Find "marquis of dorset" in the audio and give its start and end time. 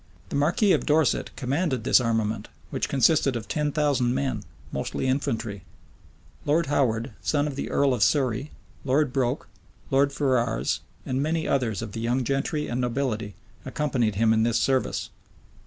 0.35-1.29